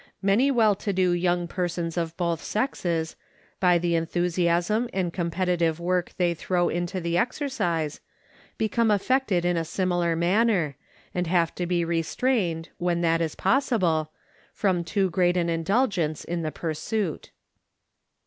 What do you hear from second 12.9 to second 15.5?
that is possible, from too great an